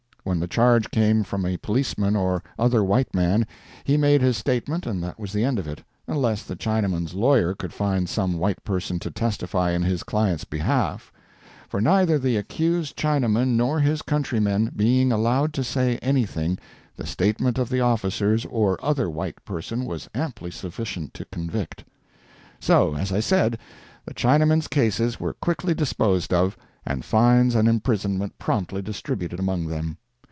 When 0.23 0.39
the 0.39 0.47
charge 0.47 0.91
came 0.91 1.23
from 1.23 1.47
a 1.47 1.57
policeman 1.57 2.15
or 2.15 2.43
other 2.57 2.83
white 2.83 3.11
man, 3.13 3.47
he 3.83 3.97
made 3.97 4.21
his 4.21 4.37
statement 4.37 4.85
and 4.85 5.03
that 5.03 5.19
was 5.19 5.33
the 5.33 5.43
end 5.43 5.57
of 5.57 5.67
it, 5.67 5.83
unless 6.07 6.43
the 6.43 6.55
Chinaman's 6.55 7.15
lawyer 7.15 7.55
could 7.55 7.73
find 7.73 8.07
some 8.07 8.37
white 8.37 8.63
person 8.63 8.99
to 8.99 9.09
testify 9.09 9.71
in 9.71 9.81
his 9.81 10.03
client's 10.03 10.43
behalf; 10.43 11.11
for, 11.67 11.81
neither 11.81 12.19
the 12.19 12.37
accused 12.37 12.95
Chinaman 12.95 13.55
nor 13.55 13.79
his 13.79 14.03
countrymen 14.03 14.71
being 14.75 15.11
allowed 15.11 15.53
to 15.53 15.63
say 15.63 15.97
anything, 16.03 16.59
the 16.95 17.07
statement 17.07 17.57
of 17.57 17.67
the 17.69 17.81
officers 17.81 18.45
or 18.45 18.77
other 18.85 19.09
white 19.09 19.43
person 19.43 19.85
was 19.85 20.07
amply 20.13 20.51
sufficient 20.51 21.15
to 21.15 21.25
convict. 21.25 21.83
So, 22.59 22.95
as 22.95 23.11
I 23.11 23.21
said, 23.21 23.57
the 24.05 24.13
Chinamen's 24.13 24.67
cases 24.67 25.19
were 25.19 25.33
quickly 25.33 25.73
disposed 25.73 26.31
of, 26.31 26.55
and 26.85 27.03
fines 27.03 27.55
and 27.55 27.67
imprisonment 27.67 28.37
promptly 28.37 28.83
distributed 28.83 29.39
among 29.39 29.65
them. 29.65 29.97